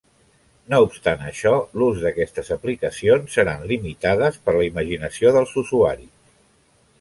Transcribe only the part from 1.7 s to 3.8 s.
l'ús d'aquestes aplicacions seran